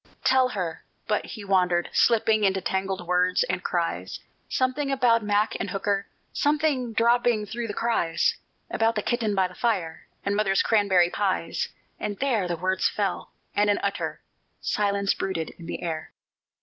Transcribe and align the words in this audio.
"Tell 0.23 0.49
her" 0.57 0.83
but 1.05 1.27
he 1.27 1.45
wandered, 1.45 1.87
slipping 1.93 2.43
Into 2.43 2.59
tangled 2.59 3.05
words 3.05 3.43
and 3.43 3.63
cries, 3.63 4.19
Something 4.49 4.91
about 4.91 5.21
Mac 5.23 5.55
and 5.59 5.69
Hooker, 5.69 6.07
Something 6.33 6.91
dropping 6.91 7.45
through 7.45 7.67
the 7.67 7.75
cries 7.75 8.35
About 8.71 8.95
the 8.95 9.03
kitten 9.03 9.35
by 9.35 9.47
the 9.47 9.53
fire, 9.53 10.07
And 10.25 10.35
mother's 10.35 10.63
cranberry 10.63 11.11
pies; 11.11 11.67
and 11.99 12.17
there 12.17 12.47
The 12.47 12.57
words 12.57 12.89
fell, 12.89 13.29
and 13.55 13.69
an 13.69 13.79
utter 13.83 14.21
Silence 14.59 15.13
brooded 15.13 15.51
in 15.59 15.67
the 15.67 15.83
air. 15.83 16.11